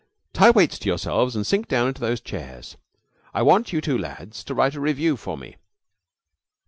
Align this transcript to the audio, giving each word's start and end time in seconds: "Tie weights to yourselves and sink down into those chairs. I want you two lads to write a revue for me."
"Tie 0.33 0.49
weights 0.49 0.79
to 0.79 0.89
yourselves 0.89 1.35
and 1.35 1.45
sink 1.45 1.67
down 1.67 1.87
into 1.87 2.01
those 2.01 2.19
chairs. 2.21 2.75
I 3.35 3.43
want 3.43 3.71
you 3.71 3.81
two 3.81 3.99
lads 3.99 4.43
to 4.45 4.55
write 4.55 4.73
a 4.73 4.79
revue 4.79 5.15
for 5.15 5.37
me." 5.37 5.57